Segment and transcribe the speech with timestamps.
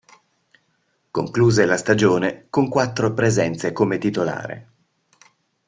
[1.11, 4.67] Concluse la stagione con quattro presenze come titolare.